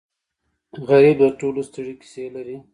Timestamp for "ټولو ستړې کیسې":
1.39-2.25